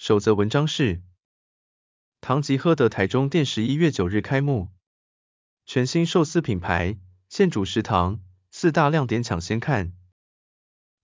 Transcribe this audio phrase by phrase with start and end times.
[0.00, 1.02] 首则文章是：
[2.22, 4.68] 唐吉诃德台中店十一月九日开幕，
[5.66, 6.96] 全新寿司品牌
[7.28, 8.18] 现煮食堂，
[8.50, 9.92] 四大亮点抢先看。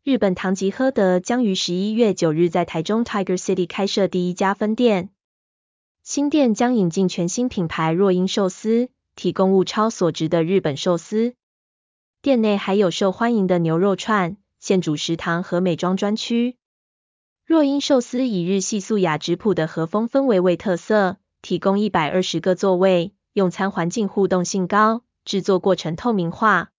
[0.02, 5.10] 日本唐吉诃德将于十一月九日在台中 Tiger City 开设第一家分店，
[6.02, 11.34] 新店将引进全新品牌若鹰寿司，提供物超所值的日本寿司。
[12.22, 16.56] 店内还有受欢迎的牛肉串、现煮食堂和美妆专区。
[17.46, 26.72] 若因寿司以日系素雅质朴的和风氛围为特色，提供一百二十个座位，用餐环境互动性高，制作过程透明化。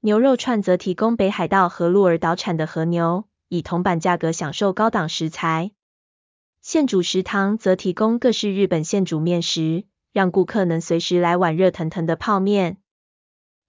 [0.00, 5.70] 牛肉串则提供北海道和鹿儿岛产的和牛，以铜板价格享受高档食材。
[6.60, 12.76] 现煮食堂则提供各式日本现煮面食，让顾客能随时来碗热腾腾的泡面。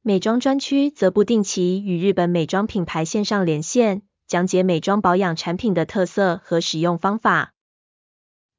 [0.02, 4.02] 美妆专区则不定期与日本美妆品牌线上连线。
[4.30, 7.52] 讲解美妆保养产品的特色和使用方法。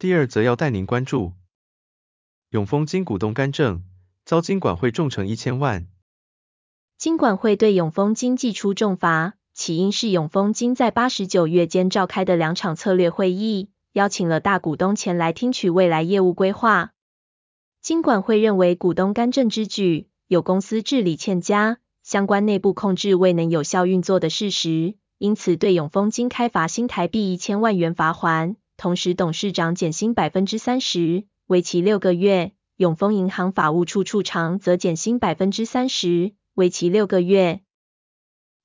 [0.00, 1.34] 第二则要带您关注，
[2.48, 3.84] 永丰金股东干政，
[4.24, 5.86] 遭金管会重惩一千万。
[6.98, 16.90] 金管会对永丰金祭出重罚，起因是永丰金在八十九月间召开的两场策略会议，邀请了大股东前来听取未来业务规划。
[17.80, 24.96] 金管会认为股东干政之举有公司治理欠佳，相关内部控制未能有效运作的事实。
[25.20, 37.60] 因此，对永丰金开罚新台币一千万元罚锾，同时董事长减薪百分之三十，为期六个月；永丰银行法务处处长则减薪百分之三十，为期六个月。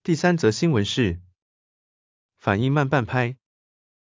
[0.02, 1.20] 第三则新闻是，
[2.38, 3.36] 反应慢半拍。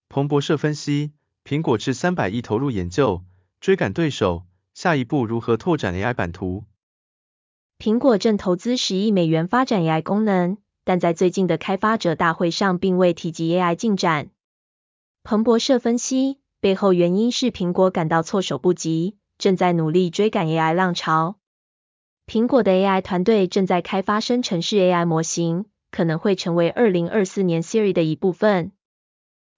[0.09, 3.25] 彭博社分析，苹果斥三百亿投入研究，
[3.59, 6.67] 追赶对手，下一步如何拓展 AI 版图？
[7.81, 10.59] 苹果正投资十亿美元发展 AI 功能。
[10.89, 14.31] 但在最近的开发者大会上，并未提及 AI 进展。
[15.23, 21.37] 彭博社分析，背后原因是苹果感到措手不及，正在努力追赶 AI 浪潮。
[22.27, 28.73] 苹果的 AI 团队正在开发生成式 AI 模型，可能会成为二零二四年 Siri 的一部分。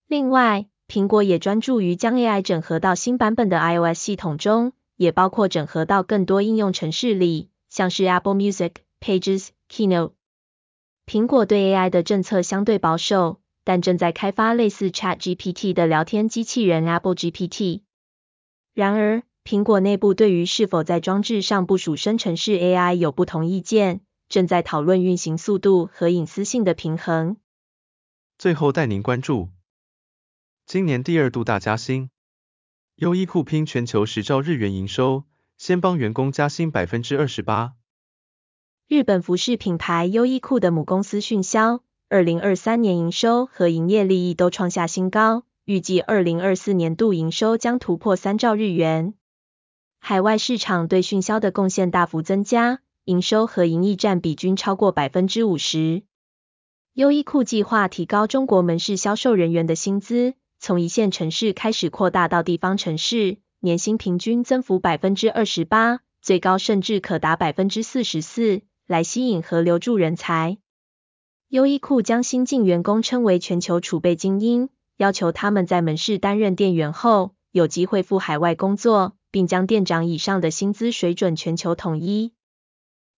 [0.09, 10.15] 另外，苹果也专注于将 AI 整合到新版本的 iOS 系统中，也包括整合到更多应用程式里，像是 Apple Music、Pages、Keynote。
[11.11, 17.81] 苹果对 AI 的政策相对保守，但正在开发类似 ChatGPT 的聊天机器人 Apple GPT。
[18.75, 27.39] 然而，苹果内部对于是否在装置上部署生成式 AI 有不同意见，正在讨论运行速度和隐私性的平衡。
[28.39, 29.49] 最后带您关注，
[30.65, 32.11] 今年第二度大加薪，
[32.95, 35.25] 优衣库拼全球十兆日元营收，
[35.59, 37.73] 先帮员工加薪百分之二十八。
[38.91, 49.15] 日本服饰品牌优衣库的母公司迅销，二零二三年营收和营业利益都创下新高，预计二零二四年度营收将突破三兆日元。
[50.01, 56.03] 海外市场对迅销的贡献大幅增加，营收和盈利占比均超过百分之五十。
[56.95, 68.63] 优衣库计划提高中国门市销售人员的薪资，从一线城市开始扩大到地方城市，年薪平均增幅百分之二十八，最高甚至可达百分之四十四。
[68.91, 70.59] 来吸引和留住人才。
[71.47, 82.33] 优衣库将新进员工称为全球储备精英，要求他们在门市担任店员后，有机会赴海外工作，并将店长以上的薪资水准全球统一。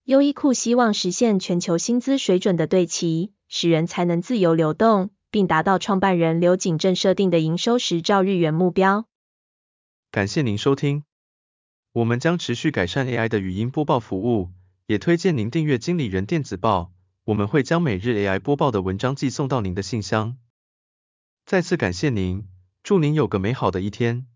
[0.05, 9.07] 优衣库希望实现全球薪资水准的对齐，使人才能自由流动，并达到创办人柳井正设定的营收十兆日元目标。
[10.11, 11.05] 感谢您收听，
[11.93, 14.51] 我们将持续改善 AI 的语音播报服务。
[14.93, 16.93] 也推荐您订阅经理人电子报，
[17.25, 20.37] 我们会将每日 AI 播报的文章寄送到您的信箱。
[21.47, 22.47] 再次感谢您，
[22.83, 24.27] 祝您有个美好的一天。